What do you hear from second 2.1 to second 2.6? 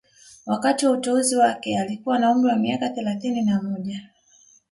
na umri wa